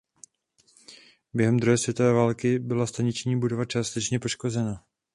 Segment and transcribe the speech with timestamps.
[1.33, 4.83] Během druhé světové války byla staniční budova částečně poškozena.